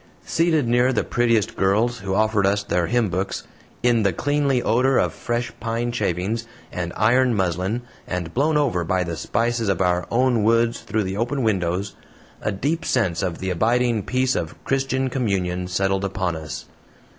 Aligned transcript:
Seated 0.25 0.67
near 0.67 0.91
the 0.91 1.03
prettiest 1.03 1.55
girls, 1.55 1.99
who 1.99 2.15
offered 2.15 2.43
us 2.47 2.63
their 2.63 2.87
hymn 2.87 3.09
books 3.09 3.43
in 3.83 4.01
the 4.01 4.11
cleanly 4.11 4.59
odor 4.63 4.97
of 4.97 5.13
fresh 5.13 5.53
pine 5.59 5.91
shavings, 5.91 6.47
and 6.71 6.91
ironed 6.95 7.35
muslin, 7.37 7.83
and 8.07 8.33
blown 8.33 8.57
over 8.57 8.83
by 8.83 9.03
the 9.03 9.15
spices 9.15 9.69
of 9.69 9.79
our 9.79 10.07
own 10.09 10.41
woods 10.41 10.79
through 10.81 11.03
the 11.03 11.17
open 11.17 11.43
windows, 11.43 11.95
a 12.41 12.51
deep 12.51 12.83
sense 12.83 13.21
of 13.21 13.37
the 13.37 13.51
abiding 13.51 14.01
peace 14.01 14.35
of 14.35 14.55
Christian 14.63 15.07
communion 15.07 15.67
settled 15.67 16.03
upon 16.03 16.35
us. 16.35 16.65